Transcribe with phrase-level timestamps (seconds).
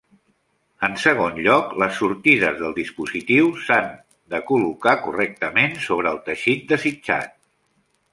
[0.85, 3.91] En segon lloc, les sortides del dispositiu s'han
[4.47, 7.37] col·locar correctament sobre el teixit desitjat.